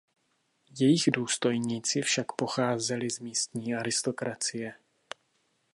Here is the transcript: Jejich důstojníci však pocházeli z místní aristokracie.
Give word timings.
Jejich 0.79 1.11
důstojníci 1.11 2.01
však 2.01 2.25
pocházeli 2.37 3.09
z 3.09 3.19
místní 3.19 3.75
aristokracie. 3.75 4.73